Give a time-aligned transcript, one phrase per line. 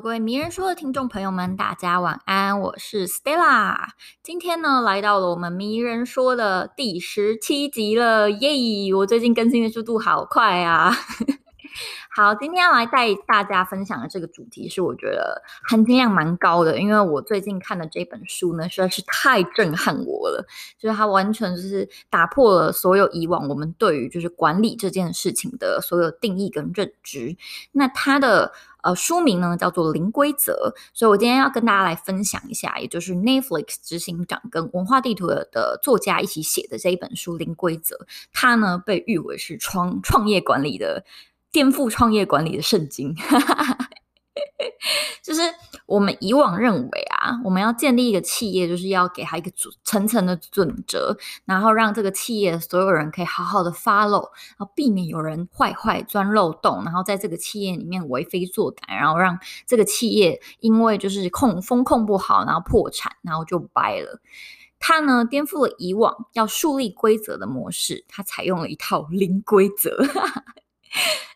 [0.00, 3.76] 各位迷人说的听众朋友们，大家晚安，我是 Stella。
[4.22, 8.94] 今天呢，来到了我们迷人说的第十七集了，耶！
[8.94, 10.96] 我最近更新的速度好快啊。
[12.12, 20.44] 好，今天要来带大家分享的这个主题是我觉得含金量蛮高的，因为我最近看的这本书呢，实在是太震撼我了，
[20.76, 27.36] 就是它完全就是打破了所有以往我们对于就是管理这件事情的所有定义跟认知。
[27.70, 28.52] 那它的
[28.82, 37.94] 呃书名呢叫做《零规则》，所以我今天要跟大家来分享一下，也就是 Netflix 执行长跟文化地图的作家一起写的这一本书《零规则》，
[38.32, 41.04] 它呢被誉为是创创业管理的。
[41.52, 43.14] 颠覆创业管理的圣经，
[45.22, 45.42] 就是
[45.86, 49.50] 我们以往认为啊，我们要建立一个企业，就是要给他一个
[49.84, 64.20] 层层的准则，然后让这个企业所有人可以好好的 follow，然后避免有人坏坏钻漏洞，然后在这个企业里面为非作歹，然后让这个企业因为就是控风控不好，然后破产，然后就掰了。
[64.78, 69.98] 他呢颠覆了以往要树立规则的模式，他采用了一套零规则。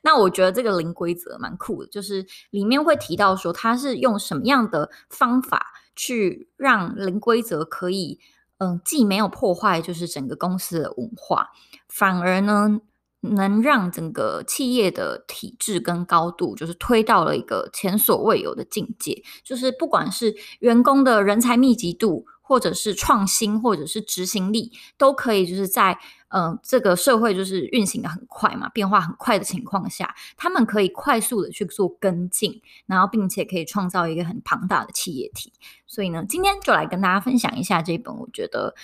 [0.02, 8.18] 那我觉得这个零规则蛮酷的，就是里面会提到说他是用什么样的方法去让零规则可以，
[8.58, 11.48] 嗯，既没有破坏就是整个公司的文化，
[11.88, 12.80] 反而呢
[13.20, 22.26] 能让整个企业的体制跟高度就是推到了一个前所未有的境界，就是不管是员工的人才密集度。
[22.46, 35.54] 或者是创新，或者是执行力，都可以就是在嗯、呃、这个社会就是运行的很快嘛，变化很快的情况下，他们可以快速的去做跟进，然后并且可以创造一个很庞大的企业体。
[35.86, 38.74] 所以呢，今天就来跟大家分享一下这本我觉得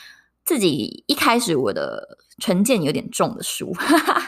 [0.43, 3.77] 自己一开始我的成见有点重的书，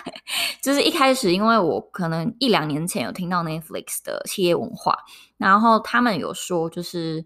[0.60, 4.98] 就是一开始因为我可能一两年前有听到 Netflix 的企业文化，
[5.38, 7.24] 然后他们有说就是。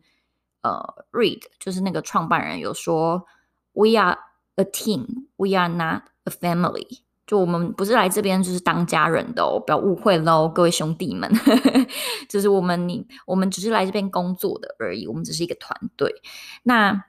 [0.62, 3.24] 呃，Read 就是那个创办人有说
[3.72, 4.18] ，We are
[4.56, 7.00] a team, we are not a family。
[7.26, 11.30] 就我们不是来这边就是当家人的哦，不要误会喽，各位兄弟们。
[12.28, 16.14] 就是我们你我们只是来这边工作的而已，我们只是一个团队。
[16.62, 17.04] 那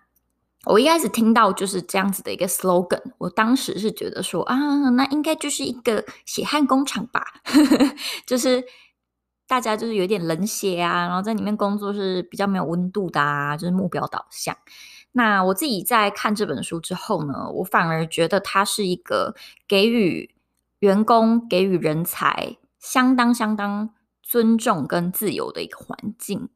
[0.65, 7.23] 我一开始听到就是这样子的一个 slogan，我当时是觉得说啊，那应该就是一个血汗工厂吧，
[8.25, 8.63] 就是。
[9.47, 14.55] 大家就是有点冷血啊，然后在里面工作是比较没有温度的啊，就是目标导向。
[15.13, 19.33] 那我自己在看这本书之后呢，我反而觉得它是一个
[19.67, 20.35] 给予
[20.79, 23.89] 员工、给予人才相当相当
[24.21, 26.49] 尊重跟自由的一个环境。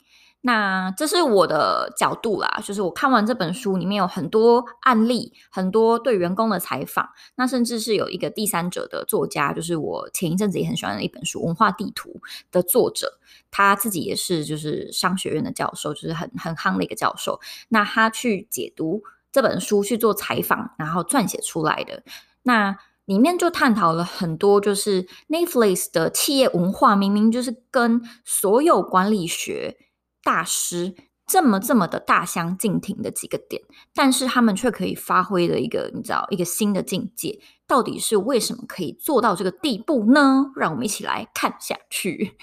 [0.44, 12.10] 那这是我的角度啦，就是我看完这本书里面有很多案例，很多对员工的采访，那甚至是有一个第三者的作家，就是我前一阵子也很喜欢的一本书《文化地图》
[12.52, 13.20] 的作者，
[13.52, 17.40] 他自己也是就是商学院的教授，就是很很夯的一个教授。
[17.70, 22.02] 那他去解读这本书去做采访，然后撰写出来的，
[22.42, 22.76] 那
[23.06, 29.78] 里面就探讨了很多，就是 Netflix 的企业文化明明就是跟所有管理学。
[30.24, 30.96] 大师
[31.26, 33.62] 这么这么的大相径庭的几个点，
[33.94, 40.52] 但是他们却可以发挥的一个，你知道，一个新的境界，到底是为什么可以做到这个地步呢？
[40.56, 42.38] 让我们一起来看下去。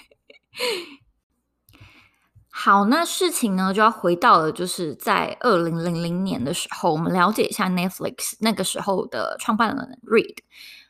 [2.51, 10.39] 好，那事情呢就要回到了，就是在二零零零年的时候，我们了解一下 Netflix 那个时候的创办人 Reed，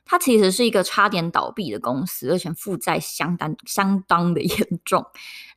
[0.05, 5.05] 他其实是一个差点倒闭的公司，而且负债相当相当的严重。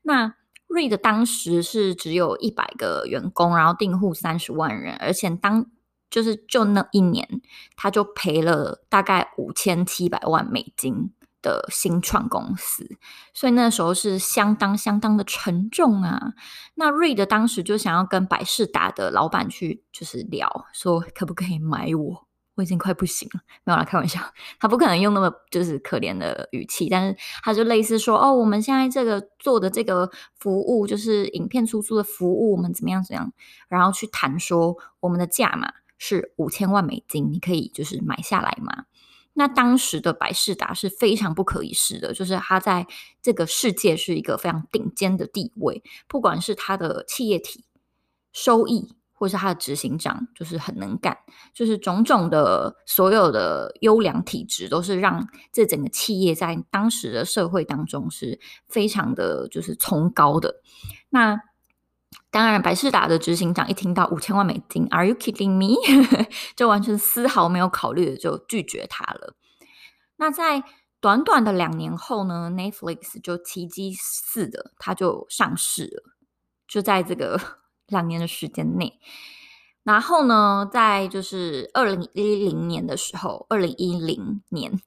[0.03, 0.35] 那
[0.73, 5.67] Reed 当时是只有一百个员工，然后订户三十万人，而且当
[6.11, 7.43] 就是就那一年，
[7.77, 11.13] 他就赔了大概五千七百万美金
[11.43, 12.89] 的新创公司，
[13.35, 16.33] 所以那时候是相当相当的沉重啊。
[16.77, 22.29] 那 Reed 当时就想要跟百事达的老板去就是聊，说可不可以买我。
[22.55, 24.21] 我已经快不行了，没有啦，开玩笑，
[24.61, 33.33] 他不可能用那么就是可怜的语气，但是他就类似说，哦，我们现在这个做的这个服务，就是影片出租的服务，我们怎么样怎么样，
[33.69, 38.85] 然后去谈说我们的价码是五千万美金，你可以就是买下来吗？
[39.33, 42.87] 那当时的百事达是非常不可一世的，就是他在
[43.23, 47.65] 这个世界是一个非常顶尖的地位，不管是他的企业体
[48.31, 48.95] 收益。
[49.23, 51.17] 或是他的执行长就是很能干，
[51.55, 60.57] 就是种种的所有的优良体质，都是让这整个企业在当时的社会当中是非常的就是崇高的。
[61.09, 61.41] 那
[62.33, 65.77] 当然，百事达的执行长一听到五千万美金，Are you kidding me？
[66.57, 69.37] 就完全丝毫没有考虑的就拒绝他了。
[70.17, 70.65] 那在
[71.01, 76.13] 短短的两年后呢，Netflix 就奇迹似的，它就上市了，
[76.67, 77.39] 就在这个
[77.93, 78.99] 两年的时间内。
[79.85, 84.81] 然后呢，在就是二零一零年的时候，二零一零年，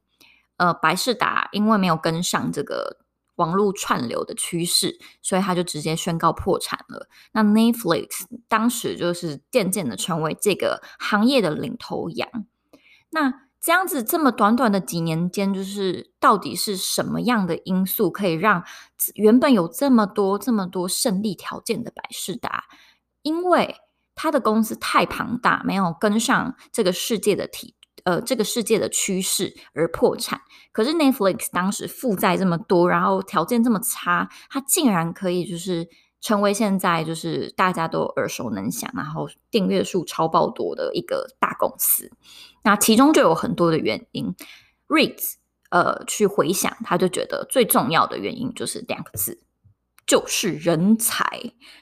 [0.58, 2.98] 呃，百视达因为没有跟上这个
[3.36, 7.10] 网络串流的趋势，所以他就直接宣告破产了。
[7.34, 12.30] 那 Netflix 当时就是渐渐的成为这个行业的领头羊。
[13.10, 18.64] 那这样子这么短短的几年间，就是到底是什么样的因素可以让
[19.16, 22.64] 原本有这么多这么多胜利条件的百视达，
[23.26, 23.76] 因为
[24.14, 27.74] 他的公司太庞大，没有跟上这个世界的体，
[28.04, 30.42] 呃，这个世界的趋势而破产。
[30.72, 35.90] 可是 Netflix 当时负债这么多，然后条件这么差，他竟然可以就是
[36.22, 42.12] 成为现在就是大家都耳熟能详，然后订阅数超爆多的一个大公司。
[42.64, 44.36] 那其中就有很多的原因。
[44.88, 45.18] Reed
[45.72, 49.42] 呃去回想，他就觉得最重要的原因就是两个字。
[50.06, 51.26] 就是人才，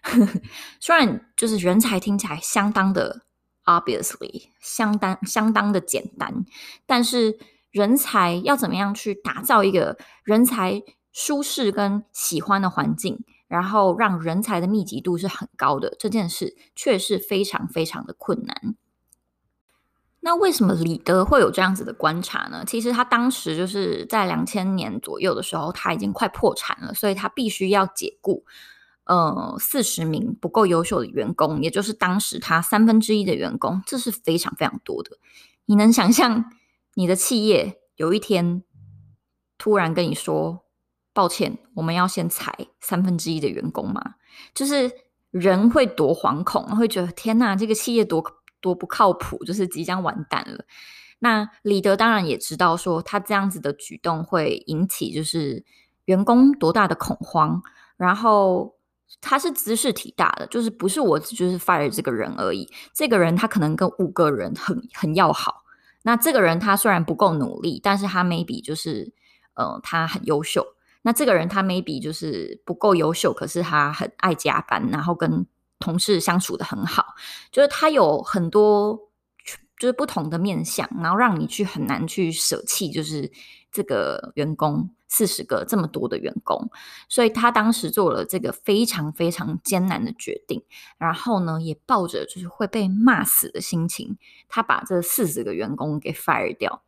[0.80, 3.26] 虽然就是人才听起来相当的
[3.66, 6.46] obviously，相当相当的简单，
[6.86, 7.38] 但是
[7.72, 10.82] 人才要怎么样去打造一个人才
[11.12, 18.76] 舒适跟喜欢的环境，然后让人才的密集度是很高的，这件事却是非常非常的困难。
[20.26, 22.64] 那为什么李德会有这样子的观察呢？
[22.66, 28.46] 其实他当时就是在两千年左右的时候，他已经快破产了，所以他必须要解雇
[29.04, 35.18] 呃四十名不够优秀的员工，也就是当时他三分之一的员工，这是非常非常多的。
[35.66, 36.46] 你能想象
[36.94, 38.64] 你的企业有一天
[39.58, 40.64] 突然跟你说，
[41.12, 44.16] 抱歉，我们要先裁三分之一的员工吗？
[44.56, 44.90] 就是
[45.32, 48.24] 人会多惶恐，会觉得天哪，这个企业多。
[48.64, 50.64] 多不靠谱，就是即将完蛋了。
[51.20, 55.64] 那李德当然也知道，说他这样子的举动会引起就是
[56.06, 57.62] 员工多大的恐慌。
[57.98, 58.76] 然后
[59.22, 62.68] 他是兹事体大的，就是不是我就是 fire 这个人而已。
[62.94, 65.64] 这个人他可能跟五个人很很要好。
[66.02, 69.14] 那这个人他虽然不够努力，但是他 maybe 就是
[69.56, 70.66] 呃他很优秀。
[71.04, 75.46] 那这个人他 maybe 就是不够优秀，可是他很爱加班，然后跟。
[75.84, 77.16] 同事相处得很好，
[77.52, 78.98] 就是他有很多
[79.78, 83.30] 就是不同的面相，然后让你去很难去舍弃，就是
[83.70, 86.70] 这个员工四十个这么多的员工，
[87.10, 90.64] 所以他当时做了这个非常非常艰难的决定，
[90.98, 96.82] 然后呢，也抱着就是会被骂死的心情，他把这四十个员工给 fire 掉。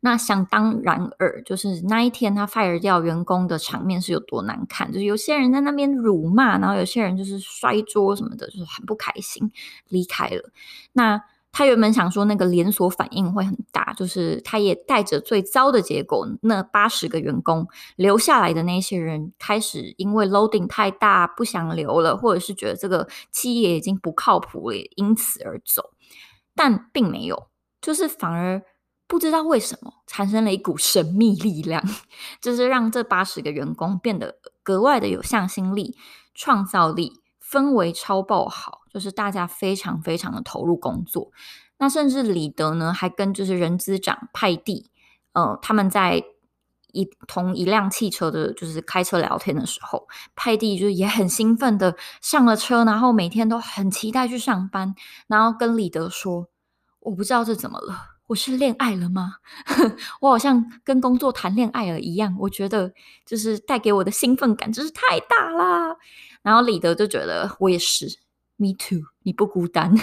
[0.00, 9.50] 那想当然尔，就是那一天他 fire 掉员工的场面是有多难看，就是有些人在那边辱骂，然后有些人就是摔桌什么的，就是很不开心，
[9.88, 10.50] 离开了。
[10.92, 17.66] 那他原本想说那个连锁反应会很大，就是他也带着最糟的结果，那八十个员工
[17.96, 25.90] 留下来的那些人开始因为 loading 太大不想留了，或者是觉得这个企业已经不靠谱了，也因此而走，
[26.54, 27.48] 但并没有，
[27.80, 28.62] 就是反而。
[29.08, 31.82] 不知道为什么产生了一股神秘力量，
[32.40, 35.96] 就是让这八十个员工变得格外的有向心力、
[36.34, 41.32] 创造力，氛围超爆好，就是大家非常非常的投入工作。
[41.78, 44.90] 那甚至李德呢，还跟就是人资长派蒂，
[45.32, 46.22] 呃，他们在
[46.92, 54.94] 一同一辆汽车的，就是开车聊天的时候，派蒂就也很兴奋的上了车，然后每天都很期待去上班，
[55.28, 56.48] 然后跟李德说
[57.00, 59.36] ：“我不知道这怎么了。”我是恋爱了吗？
[60.20, 62.36] 我好像跟工作谈恋爱了一样。
[62.38, 62.92] 我觉得
[63.24, 65.96] 就是带给我的兴奋感真是太大啦。
[66.42, 68.18] 然后李德就觉得我也是
[68.56, 69.94] ，Me too，你不孤单。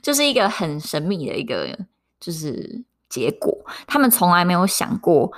[0.00, 1.78] 就是一个很神秘的一个
[2.18, 3.66] 就是结果。
[3.86, 5.30] 他们从来没有想过，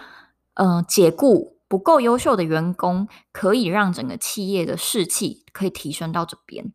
[0.55, 6.73] 嗯、解雇不够优秀的员工可以让整个企业的士气可以提升到这边。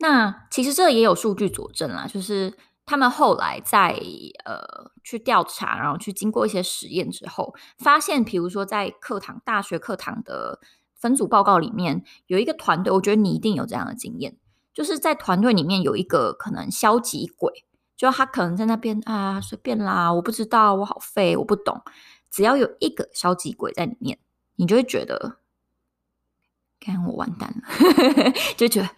[0.00, 2.52] 那其实这也有数据佐证啦，就是
[2.84, 3.98] 他们后来在
[4.44, 10.60] 呃去调查，然后去经过一些实验之后，发现，比如说在课堂、大学课堂的
[10.94, 14.36] 分组报告里面，有一个团队，我觉得你一定有这样的经验，
[14.74, 17.64] 就是在团队里面有一个可能消极鬼，
[17.96, 21.80] 就他可能在那边啊随便啦，我不知道，我好废，我不懂，
[22.30, 24.18] 只要有一个消极鬼在里面，
[24.56, 25.38] 你就会觉得，
[26.80, 28.90] 看我完蛋了， 就觉得。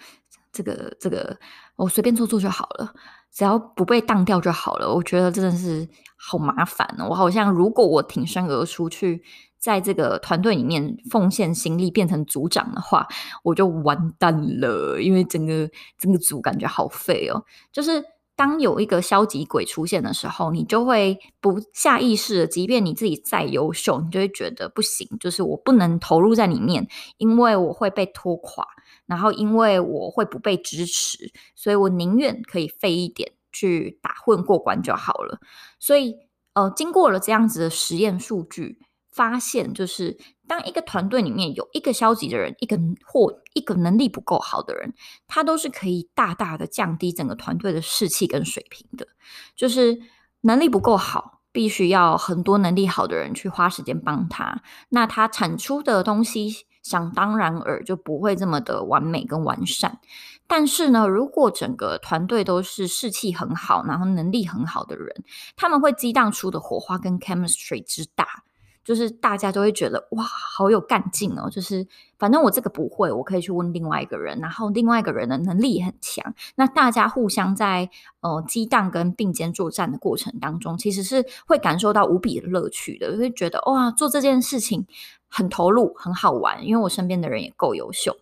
[0.56, 1.38] 这个这个，
[1.76, 2.94] 我随便做做就好了，
[3.30, 4.90] 只要不被当掉就好了。
[4.94, 5.86] 我觉得真的是
[6.16, 7.06] 好麻烦哦。
[7.10, 9.22] 我好像如果我挺身而出去，
[9.58, 13.06] 在这个团队里面奉献心力，变成组长的话，
[13.42, 14.98] 我就完蛋了。
[14.98, 17.44] 因为整个整个组感觉好废哦。
[17.70, 18.02] 就是
[18.34, 28.64] 当有一个消极鬼出现的时候，你就会不下意识的，即便你自己再优秀，你就会觉得不行，就是我不能投入在里面，因为我会被拖垮，
[29.06, 35.40] 然后因为我会不被支持，所以我宁愿可以废一点去打混过关就好了。
[35.78, 36.16] 所以，
[36.54, 38.80] 呃，经过了这样子的实验数据。
[39.16, 44.92] 发现就是，当一个团队里面有一个消极的人，一个或一个能力不够好的人，
[45.26, 49.08] 他都是可以大大的降低整个团队的士气跟水平的。
[49.54, 49.98] 就是
[50.42, 59.98] 能力不够好，必须要很多能力好的人去花时间帮他，那他产出的东西想当然尔就不会这么的完美跟完善。
[60.46, 65.24] 但是呢，如果整个团队都是士气很好，然后能力很好的人，
[65.56, 68.44] 他们会激荡出的火花跟 chemistry 之大。
[68.86, 71.50] 就是大家都会觉得哇，好有干劲哦！
[71.50, 71.84] 就是
[72.20, 76.32] 反正我这个不会，我可以去问另外一个人，然后另外一个人的能力很强。
[76.54, 77.90] 那大家互相在
[78.20, 84.86] 呃激荡跟并肩作战的过程当中，其实是会感受到无比的乐趣的，会觉得哇，做这件事情
[85.26, 86.64] 很投入，很好玩。
[86.64, 88.16] 因为我身边的人也够优秀。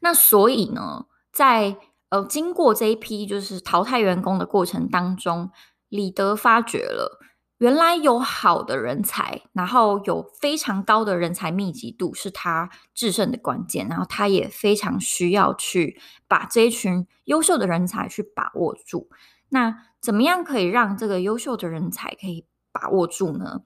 [0.00, 1.76] 那所以呢，在
[2.08, 5.52] 呃经过这一批就是淘汰员工的过程当中，
[5.88, 7.20] 李德发觉了。
[7.60, 13.86] 原来有好的人才，然后有非常高的人才密集度，是他制胜的关键。
[13.86, 19.10] 然后他也非常需要去把这一群优秀的人才去把握住。
[19.50, 23.60] 那怎么样可以让这个优秀的人才可以把握住呢？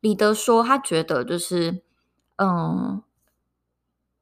[0.00, 1.82] 李德说，他觉得就是，
[2.36, 3.02] 嗯，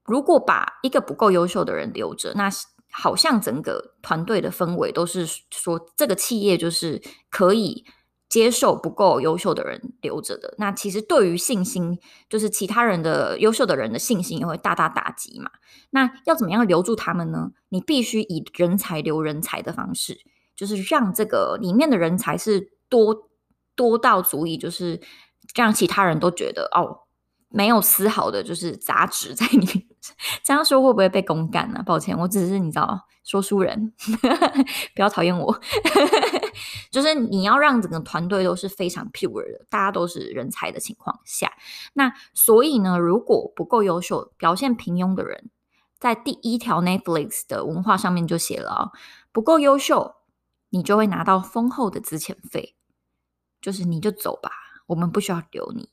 [0.05, 2.51] 如果把一个不够优秀的人留着，那
[2.91, 7.01] 好像整个团队的氛围都是说，这个企业就是
[7.31, 7.85] 可以。
[8.33, 11.99] 接受不够优秀的人留着的，那其实对于信心，
[12.31, 15.51] 就是其他人的优秀的人的信心也会大大打击嘛。
[15.91, 17.51] 那要怎么样留住他们呢？
[17.69, 20.19] 你必须以人才留人才的方式，
[20.57, 23.29] 就是让这个里面的人才是多
[23.77, 24.99] 多到足以，就是
[25.55, 27.01] 让其他人都觉得哦，
[27.51, 29.85] 没有丝毫的就是杂质在里面。
[30.43, 31.83] 这样说会不会被公干呢？
[31.85, 33.93] 抱歉，我只是你知道说书人，
[34.95, 35.61] 不要讨厌我。
[36.91, 41.53] 就是你要让整个团队都是非常 pure 的，大家都是人才的情况下，
[41.95, 45.51] 那所以呢，如果不够优秀、表现平庸的人，
[45.99, 48.93] 在第一条 Netflix 的文化上面就写了哦，
[49.33, 50.17] 不够优秀，
[50.71, 52.75] 你就会拿到丰厚的资遣费，
[53.61, 54.51] 就是你就走吧，
[54.89, 55.89] 我们不需要留你。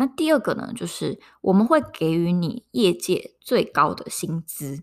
[0.00, 4.82] 那第二个呢，就是我们会给予你业界最高的薪资。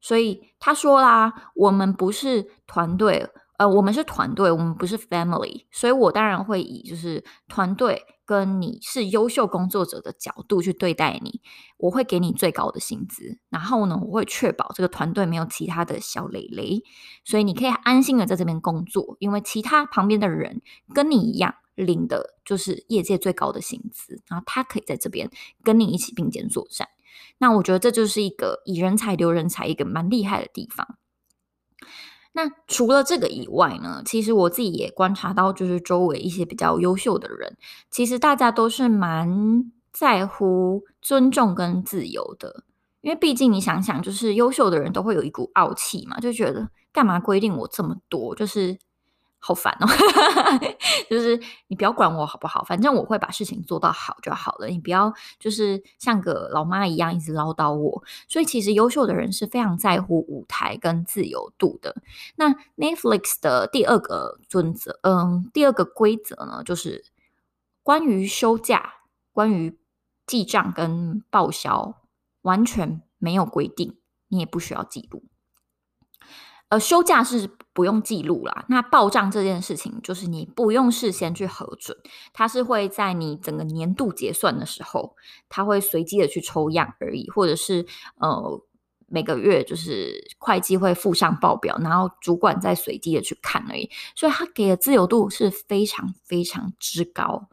[0.00, 3.30] 所以他说啦，我们不是团队。
[3.58, 11.42] 呃，我们是团队，我们不是 family，所以我当然会以就是团队跟你是优秀工作者的角度去对待你。
[11.76, 16.82] 我会给你最高的薪资，然后呢，我会确保这个团队没有其他的小累累，
[17.22, 20.62] 所以你可以安心的在这边工作，因为其他旁边的人
[20.94, 25.30] 跟你一样领的就是业界最高的薪资，然后他可以在这边
[25.64, 26.88] 跟你一起并肩作战。
[27.38, 30.96] 那我觉得这就是一个以人才留人才一个蛮厉害的地方。
[32.32, 37.56] 那除了这个以外呢，其实我自己也观察到，就是周围一些比较优秀的人，
[37.90, 42.64] 其实大家都是蛮在乎尊重跟自由的。
[43.00, 48.78] 因为毕竟你想想，就是优秀的人都会有一股傲气嘛，就觉得干嘛规定我这么多，就是。
[49.42, 49.86] 好烦哦，
[51.08, 54.66] 就是你不要管我好不好，反正我会把事情做到好就好了。
[54.66, 58.04] 你不要就是像个老妈一样一直唠叨我。
[58.28, 61.96] 所以其实优秀的人是非常在乎舞台跟自由度的。
[62.36, 67.06] 那 Netflix 的第二个准则，嗯，第二个规则呢，就是
[67.82, 68.92] 关于休假、
[69.32, 69.78] 关于
[70.26, 71.94] 记账跟报销，
[72.42, 73.96] 完全没有规定，
[74.28, 75.24] 你也不需要记录。
[76.70, 78.64] 呃，休假是不用记录啦。
[78.68, 81.96] 那报账这件事情，就是你不用事先去核准，
[82.32, 85.16] 它是会在你整个年度结算的时候，
[85.48, 87.84] 它会随机的去抽样而已，或者是
[88.18, 88.62] 呃
[89.08, 93.90] 每个月就是会计会附上报表，然后主管再随机的去看而已。
[94.14, 97.48] 所以它给的自由度是非常非常之高。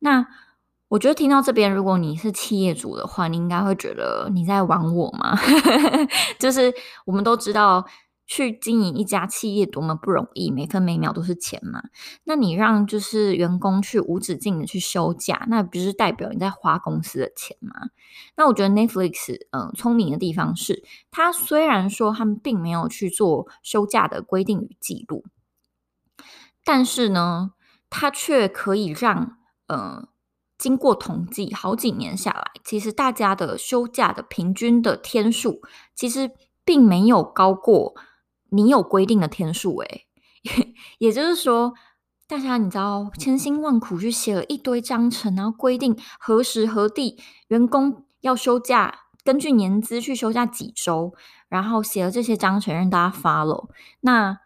[0.00, 0.26] 那
[0.88, 5.38] 我觉得听到这边，如果你是企业主的话，你应该会觉得你在玩我吗？
[6.40, 7.86] 就是我们都知道。
[8.26, 11.84] 去经营一家企业多么不容易，每分每秒都是钱嘛。
[12.24, 17.90] 那你让就是员工去无止境的去休假，那不是代表你在花公司的钱吗？
[18.34, 25.24] 那我觉得 Netflix 嗯聪明的地方是，他虽然说他们并没有去做休假的规定与记录，
[26.64, 27.52] 但是呢，
[27.88, 30.08] 他却可以让呃
[30.58, 35.60] 经过统计好几年下来，其实大家的休假的平均的天数，
[35.94, 36.32] 其实
[36.64, 37.94] 并没有高过。
[38.50, 40.06] 你有规定的天数诶，
[40.98, 41.74] 也就是说，
[42.28, 51.14] 大家你知道，千辛万苦去写了一堆章程，然后规定何时何地员工要休假，根据年资去休假几周，
[51.48, 53.68] 然后写了这些章程让大家 follow。
[54.00, 54.38] 那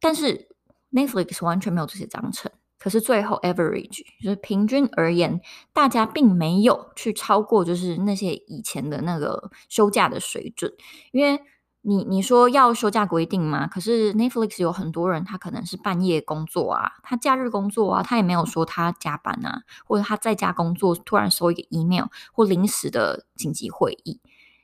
[0.00, 0.48] 但是
[0.92, 2.50] Netflix 完全没有这些章程。
[2.78, 5.40] 可是最后，average 就是平均而言，
[5.72, 10.70] 大家并没有去超过就是那些以前的那个休假的水准。
[11.10, 11.40] 因为
[11.86, 13.66] 你你说要休假规定吗？
[13.66, 24.20] 可是 Netflix 有很多人，他可能是半夜工作啊，他假日工作啊，他也没有说他加班啊，或者他在家工作，突然收一个 email 或临时的紧急会议，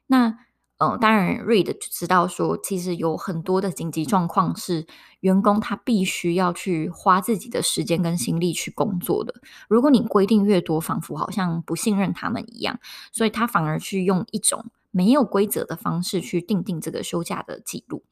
[0.06, 0.38] 那。
[0.82, 4.86] 嗯，当然，Reed 就知道说，其实有很多的紧急状况是
[5.20, 9.34] 员工他必须要去花自己的时间跟心力去工作的。
[9.68, 12.80] 如果你规定越多，仿佛好像不信任他们一样，
[13.12, 18.04] 所以他反而去用一种没有规则的方式去定定这个休假的记录。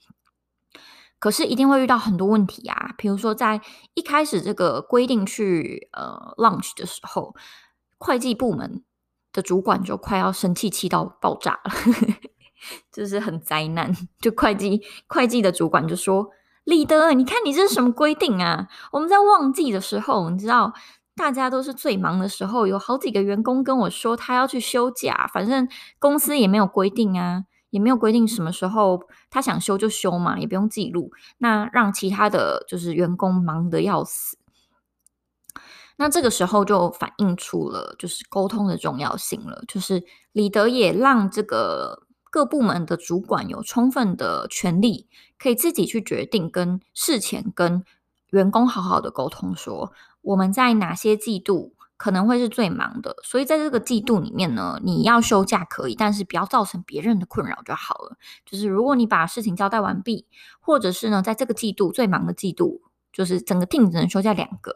[1.19, 3.61] 可是一定会遇到很多问题啊，比如说在
[3.95, 7.35] 一开始这个规定去呃 launch 的时候，
[7.99, 8.85] 会计部门
[9.33, 11.73] 的主管就快要生气气到爆炸了。
[12.93, 16.31] 就是很灾难，就会计会计的主管就说
[16.65, 18.69] ：“李德，你看你这是什么规定啊？
[18.91, 20.73] 我们在旺季的时候，你知道
[21.19, 34.39] 大家都是最忙的时候，有好几个员工跟我说他要去休假，反正公司也没有规定啊，也没有规定什么时候他想休就休嘛，也不用记录，那让其他的就是员工忙得要死。
[35.97, 45.09] 那这个时候就反映出了就是沟通的重要性了，就是李德也让这个。”各部门的主管有充分的权利，
[45.39, 47.83] 可以自己去决定跟事前跟
[48.29, 58.17] 员工好好的沟通说，我们在哪些季度可能会是最忙的，所以在这个季度里面呢，你要休假可以，但是不要造成别人的困扰就好了。
[58.45, 60.27] 就是如果你把事情交代完毕，
[60.61, 62.83] 或者是呢，在这个季度最忙的季度。
[63.11, 64.73] 就是整个 team 只能休假两个，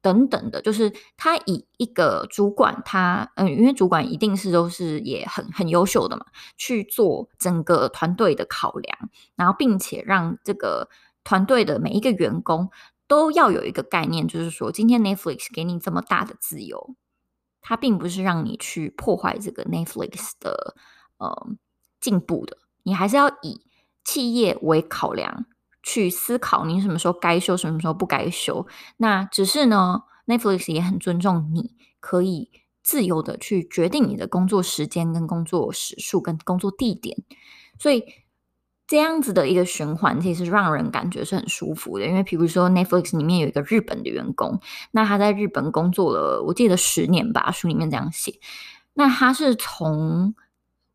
[0.00, 6.24] 等等的，就是他以一个主管他，他嗯，因为主管一定是都是也很很优秀的嘛，
[6.56, 10.88] 去做整个团队的考量，然后并且让这个
[11.24, 12.70] 团队的每一个员工
[13.12, 16.96] 都要有一个概念，就是说，今天 Netflix 给你这么大的自由，
[17.60, 20.74] 它并不是让你去破坏这个 Netflix 的
[21.18, 21.48] 呃
[22.00, 23.66] 进步的，你还是要以
[24.02, 25.44] 企业为考量。
[25.84, 28.64] 去思考你什么时候该休，什么时候不该休。
[28.98, 32.52] 那只是呢，Netflix 也很尊重你，可以
[32.84, 37.18] 自由的去决定你的工作时间、跟工作时数、跟工作地点。
[37.80, 38.04] 所以
[38.92, 42.04] 这样子的一个循环，其实让人感觉是很舒服的。
[42.04, 48.38] 因为比如说 Netflix 里面有一个日本的员工，那他在日本工作了，我记得十年吧，书里面这样写。
[48.92, 50.34] 那他是从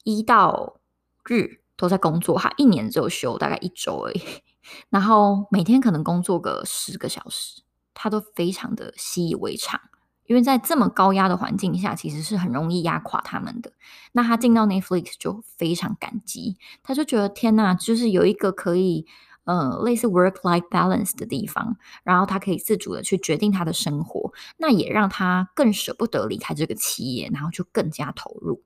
[0.04, 0.80] 一到
[1.26, 4.22] 日都在工作，他一年只有休大概一周而已。
[4.92, 7.64] 然后每天可能工作个十个小时，
[7.96, 9.82] 他都非常的习以为常，
[10.28, 13.72] 因为在这么高压的环境下，其实是很容易压垮他们的。
[14.12, 19.08] 那他进到 Netflix 就非常感激，他就觉得天呐，就是有一个可以
[19.46, 28.62] 呃类似 work-life balance 的地方，然后他可以自主的去决定他的生活，那也让他更舍不得离开这个企业，然后就更加投入。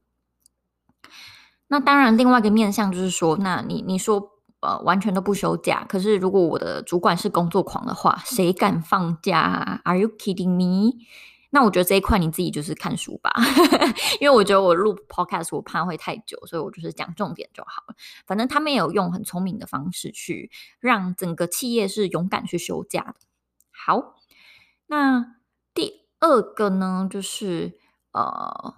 [1.68, 4.32] 那当然，另外一个面向就是说，那你你说。
[4.62, 5.84] 呃，完全都不休假。
[5.90, 11.00] 可是，如果我的主管是工作狂的话，谁敢放假？Are you kidding me？
[11.52, 13.32] 那我觉得这一块你自己就是看书吧，
[14.20, 17.96] 因为我觉得我录 podcast 我怕会太久，所以我就是讲重点就好了。
[18.26, 23.16] 反正他们也有用很聪明的方式去让整个企业是勇敢去休假的。
[23.70, 24.16] 好，
[24.88, 25.36] 那
[25.74, 27.78] 第二个呢，就是
[28.12, 28.76] 呃，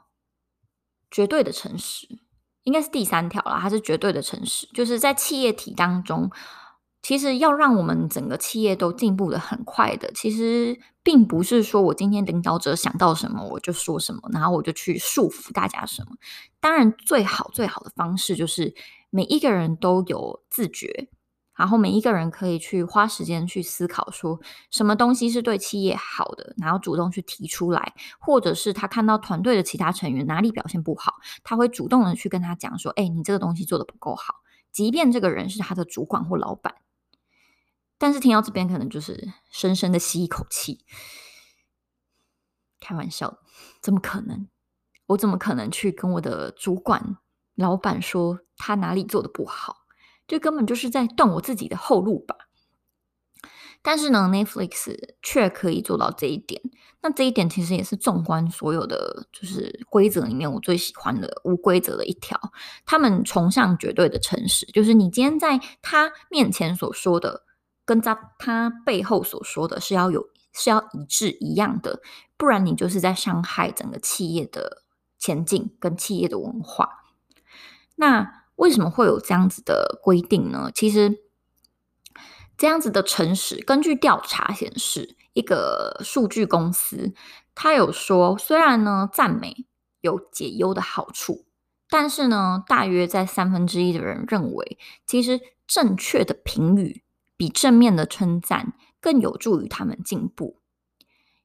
[1.10, 2.20] 绝对的诚实。
[2.64, 6.32] 应该是第三条啦，它是绝对的诚实，就是在企业体当中，
[7.04, 16.16] 其实要让我们整个企业都进步得很快的，其实并不是说我今天领导者想到什么我就说什么，然后我就去束缚大家什么。
[16.60, 18.74] 当然，最好最好的方式就是
[19.12, 21.10] 每一个人都有自觉。
[21.56, 24.40] 然后每一个人可以去花时间去思考，说
[24.72, 31.14] 什么东西是对企业好的，然后主动去提出来，或者是他看到团队的其他成员哪里表现不好，
[31.44, 34.38] 他会主动的去跟他讲说：“哎，你这个东西做得不够好。”
[34.74, 36.74] 即便这个人是他的主管或老板，
[38.04, 40.84] 但是听到这边可能就是深深的吸一口气，
[42.82, 43.40] 开玩笑，
[43.82, 44.50] 怎么可能？
[45.06, 47.16] 我怎么可能去跟我的主管、
[47.56, 49.86] 老板说他哪里做的不好？
[50.28, 52.36] 这根本就是在断我自己的后路吧。
[53.82, 56.62] 但是呢，Netflix 却可以做到这一点。
[57.02, 62.38] 那这一点其实也是纵观所有的就是规则里面，我最喜欢的无规则的一条。
[62.86, 67.46] 他们崇尚绝对的诚实，就是你今天在他面前所说的，
[67.86, 72.02] 跟他他背后所说的是要有是要一致一样的，
[72.38, 74.84] 不然你就是在伤害整个企业的
[75.18, 77.04] 前进跟企业的文化。
[77.96, 80.72] 那为什么会有这样子的规定呢？
[80.74, 81.20] 其实
[82.58, 87.14] 这样子的诚实，根据调查显示，一个数据公司
[87.56, 89.66] 他有说，虽然呢赞美
[90.02, 91.46] 有解忧的好处，
[91.90, 97.03] 但是呢，大约在三分之一的人认为，其实正确的评语
[97.38, 100.60] 比正面的称赞更有助于他们进步。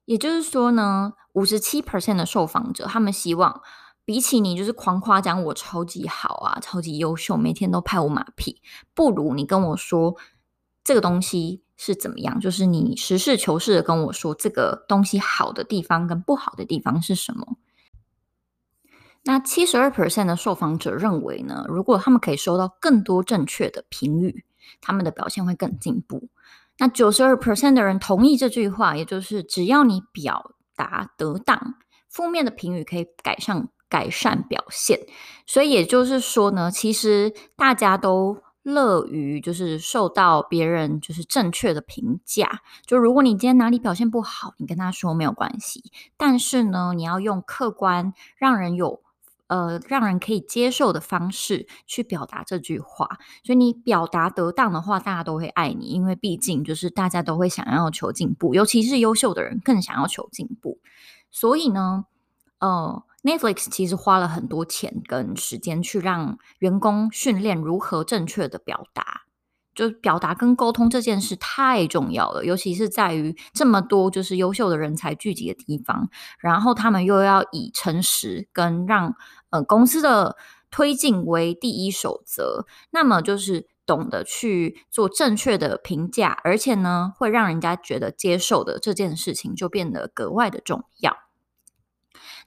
[0.05, 3.61] 也就是说呢，五十七 percent 的受访者，他们希望。
[4.05, 8.59] 比起你就是狂夸奖我超级好啊，超级优秀，每天都拍我马屁，
[8.95, 10.15] 不如你跟我说
[10.83, 17.57] 这个东西是怎么样，就是你实事求是的跟我说这个东西好的地方跟不好的地方是什么。
[19.25, 24.43] 那七十二 percent 的受访者认为呢，如果他们可以收到更多正确的评语，
[24.81, 26.29] 他们的表现会更进步。
[26.77, 31.75] 那九十二 percent 的人同意这句话，也就是只要你表达得当，
[32.07, 33.69] 负面的评语可以改善。
[33.91, 34.99] 改善表现，
[35.47, 42.61] 所以也就是说呢，其实大家都乐于就是受到别人就是正确的评价。
[42.85, 49.01] 就如果你今天哪里表现不好，你跟他说没有关系，但是呢，你要用客观、让人有
[49.49, 53.19] 呃让人可以接受的方式去表达这句话。
[53.43, 60.79] 所以你表达得当的话，大家都会爱你，因为毕竟就是大家都会想要求进步，尤其是优秀的人更想要求进步。
[61.29, 62.05] 所以呢，
[62.59, 63.03] 呃。
[63.21, 69.23] Netflix 其实花了很多钱跟时间去让员工训练如何正确的表达，
[69.79, 79.15] 就表达跟沟通这件事太重要了，尤其是在于这么多就是优秀的人才聚集的地方，然后他们又要以诚实跟让
[79.51, 80.35] 呃公司的
[80.69, 91.15] 推进为第一守则，那么就是懂得去做正确的评价，而且呢会让人家觉得接受的这件事情就变得格外的重要。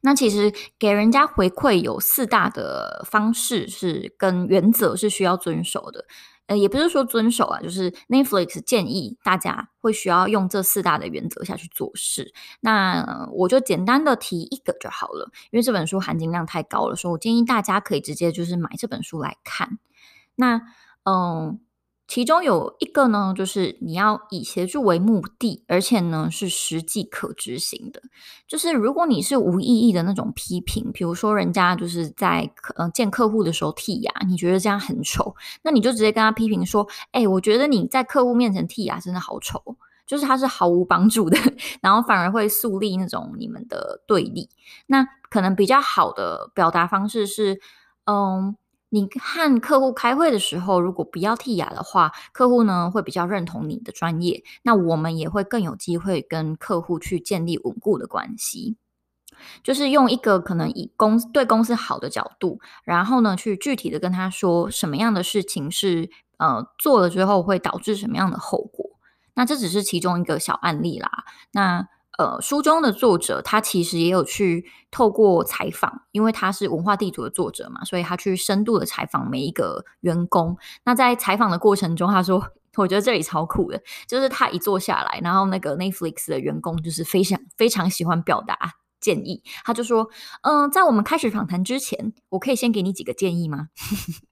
[0.03, 6.07] 那其实给人家回馈有四大的方式是跟原则是需要遵守的，
[6.57, 12.33] 也不是说遵守啊，就是 Netflix 建议大家会需要用这四大的原则下去做事。
[12.61, 19.79] 那我就简单的提一个就好了，因为这本书含金量太高了，所以我建议大家可以直接就是买这本书来看。
[20.35, 20.61] 那
[21.05, 21.61] 嗯。
[22.15, 28.03] 其中有一个呢，就是你要以协助为目的，而且呢是实际可执行的。
[28.47, 39.59] 就是如果你是无意义的那种批评，比如说人家就是在呃见客户的时候剔牙，你觉得这样很丑，那你就直接跟他批评说：“哎，我觉得你在客户面前剔牙真的好丑。”
[40.07, 41.39] 就是他是毫无帮助的，
[41.81, 44.51] 然后反而会树立那种你们的对立。
[44.87, 47.59] 那可能比较好的表达方式是，
[48.05, 48.55] 嗯。
[48.95, 58.77] 你和客户开会的时候，如果不要剔牙的话，客户呢会比较认同你的专业，那我们也会更有机会跟客户去建立稳固的关系。
[59.63, 68.91] 就是用一个可能以公对公司好的角度，然后呢去具体的跟他说什么样的事情是呃做了之后会导致什么样的后果。
[69.33, 71.25] 那这只是其中一个小案例啦。
[71.53, 71.89] 那。
[72.19, 80.57] 呃，书中的作者他其实也有去透过采访，因为他是文化地图的作者嘛，所以他去深度的采访每一个员工。
[80.85, 88.57] 那在采访的过程中，他说：“我觉得这里超酷的，就是他一坐下来，然后那个 Netflix 的员工就是非常非常喜欢表达
[89.01, 89.43] 建议。
[89.65, 90.09] 他就说
[90.43, 93.69] ：‘嗯、在我们开始访谈之前，我可以先给你几个建议吗？’”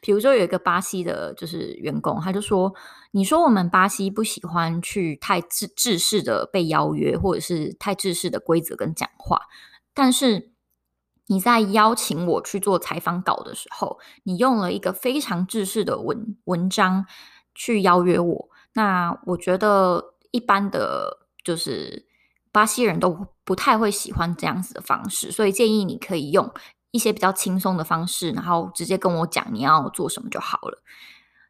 [0.00, 2.72] 比如说有一个巴西的，就是员工，他就说
[3.10, 9.40] ：“你说我们巴西不喜欢去太制制式的被邀约，或者是太制式的规则跟讲话，
[9.92, 10.52] 但是
[11.26, 17.04] 你在邀请我去做采访稿的时候，你用了一个非常制式的文文章
[17.54, 22.06] 去邀约我，那我觉得一般的就是
[22.52, 26.48] 巴西人都不太会喜欢这样子的方式，所以建议你可以用。”
[26.90, 30.82] 一些比较轻松的方式，然后直接跟我讲你要做什么就好了。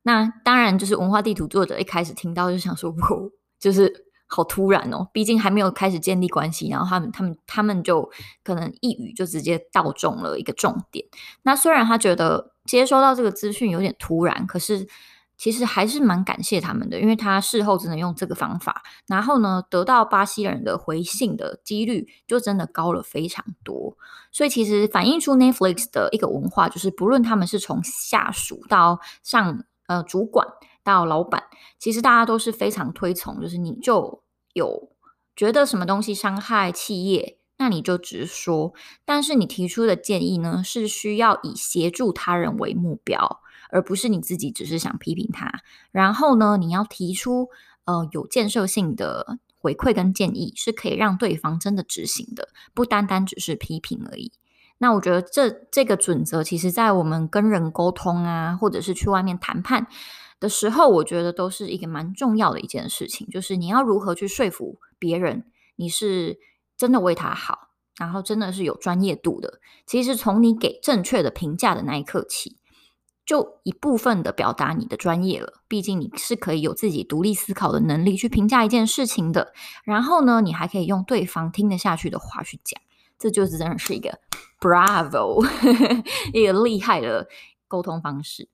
[0.02, 8.10] 那当然，就是文化地图作者一开始听到就想说， 哦，就是好突然哦，毕竟还没有开始建立关系，然后他们他们他们就
[8.44, 11.06] 可能一语就直接道中了一个重点。
[11.42, 14.88] 那虽然他觉得接收到这个资讯有点突然，可是。
[15.36, 23.96] 其实还是蛮感谢他们的，因为他事后真的用这个方法，然后呢，得到巴西人的回信的几率就真的高了非常多。
[24.32, 30.46] 所以其实反映出 Netflix 的一个文化，就是不论他们是从下属到上呃主管
[30.82, 31.44] 到老板，
[31.78, 34.22] 其实大家都是非常推崇，就是你就
[34.54, 34.90] 有
[35.34, 38.72] 觉得什么东西伤害企业，那你就直说。
[39.04, 43.42] 但是你提出的建议呢，是需要以协助他人为目标。
[43.70, 45.60] 而不是你自己只是想批评他。
[45.90, 47.48] 然后呢，你要提出
[47.84, 54.32] 呃有建设性的回馈跟建议，是可以让对方真的执行的，不单单只是批评而已。
[54.78, 59.86] 那我觉得这这个准则，其实在我们跟人沟通啊，或者是去外面谈判
[60.38, 66.38] 的时候，我觉得都是一个蛮重要的一件事情，就是你要如何去说服别人，你是
[66.76, 69.60] 真的为他好，然后真的是有专业度的。
[69.86, 72.58] 其实从你给正确的评价的那一刻起，
[73.26, 75.52] 就一部分的表达你的专业了。
[75.68, 79.52] 毕竟你是可以有自己独立思考的能力去评价一件事情的。
[79.84, 82.80] 然后呢，你还可以用对方听得下去的话去讲，
[83.18, 84.18] 这就是真的是一个
[84.60, 85.44] Bravo，
[86.32, 87.28] 一个厉害的
[87.68, 88.48] 沟通方式。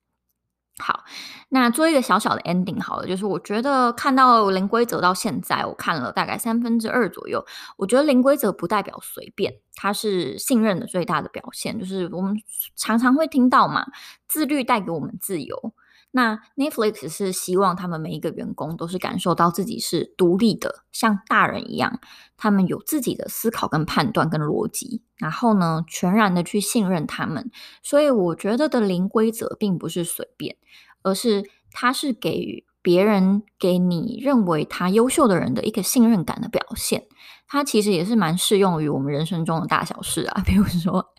[0.78, 1.04] 好，
[1.50, 7.44] 那做一个小小的 ending 好了，就是我觉得看到零规则到现在，我看了大概三分之二左右。
[7.76, 11.78] 我觉得零规则不代表随便，它是信任的最大的表现。
[11.78, 12.35] 就是我们
[12.74, 13.87] 常常会听到嘛，
[14.26, 15.74] 自律带给我们自由。
[16.14, 22.01] 那 Netflix 是希望他们每一个员工都是感受到自己是独立的，像大人一样，
[22.37, 27.51] 他们有自己的思考跟判断跟逻辑，然后呢，全然的去信任他们。
[27.83, 30.57] 所以我觉得的零规则并不是随便，
[31.03, 37.07] 而是它是给予别人给你认为他优秀的人的一个信任感的表现。
[37.53, 41.12] 它其实也是蛮适用于我们人生中的大小事啊， 比如说。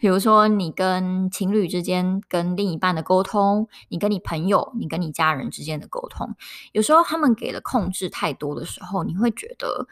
[0.00, 6.34] 比如说，你跟情侣之间跟另一半的沟通，你跟你朋友、你跟你家人之间的沟通，
[6.72, 9.86] 有时候他们给的控制太多的时候，你会觉得，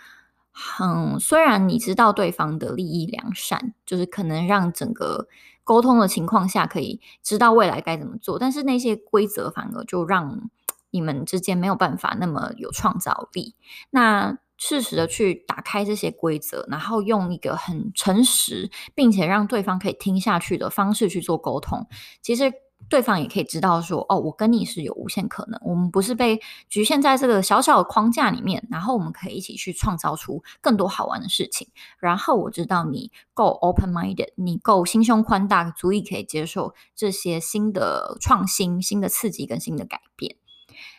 [0.81, 5.29] 嗯，虽然你知道对方的利益良善，就是可能让整个
[5.63, 10.49] 沟通的情况下可以知道未来该怎么做，但是那些规则反而就让
[10.91, 13.55] 你们之间没有办法那么有创造力。
[13.91, 21.87] 那适时的去打开这些规则，然后用一个很诚实，并且让对方可以听下去的方式去做沟通。
[22.23, 22.53] 其实
[22.89, 31.69] 对方也可以知道说，哦，我跟你是有无限可能，我们不是被局限在这个小小的框架里面，然后我们可以一起去创造出更多好玩的事情。
[31.99, 40.37] 然后我知道你够 open-minded，你够心胸宽大，足以可以接受这些新的创新、新的刺激跟新的改变。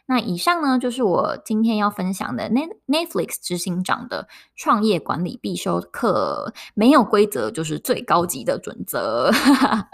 [0.07, 6.53] 那以上呢，就是我今天要分享的 Netflix 执行长的创业管理必修课。
[6.73, 9.29] 没有规则就是最高级的准则。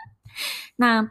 [0.77, 1.09] 那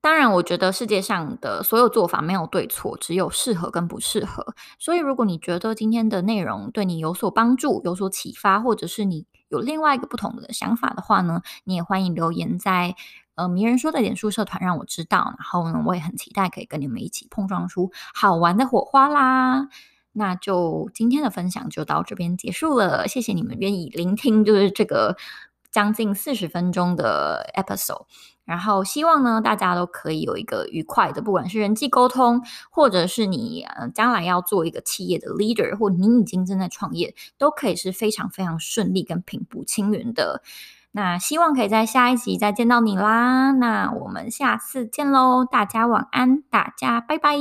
[0.00, 4.54] 当然，我觉得世界上的所有做法没有对错，只有适合跟不适合。
[4.78, 12.94] 所以，如果你觉得今天的内容对你有所帮助、有所启发，或者是你有另外一个不同的想法的话呢，你也欢迎留言在。
[13.34, 19.68] 呃，迷人说的脸书社团让我知道，然后呢，我也很期待可以跟你们一起碰撞出好玩的火花啦。
[20.10, 25.16] 那就今天的分享就到这边结束了，谢谢你们愿意聆听，就是这个
[25.70, 28.06] 将近四十分钟的 episode。
[28.48, 40.42] 然后希望呢，大家都可以有一个愉快的，不管是人际沟通，或者是你呃将来要做一个企业的 leader，或你已经正在创业，都可以是非常非常顺利跟平步青云的。
[40.92, 43.52] 那希望可以在下一集再见到你啦！
[43.52, 47.36] 那我们下次见喽，大家晚安，大家拜拜。